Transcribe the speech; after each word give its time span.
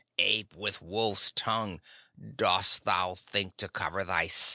"Ape 0.17 0.55
with 0.55 0.81
a 0.81 0.85
wolf's 0.85 1.31
tongue, 1.31 1.79
dost 2.35 2.85
thou 2.85 3.13
think 3.13 3.57
to 3.57 3.69
cover 3.69 4.03
thy 4.03 4.25
scent?" 4.25 4.49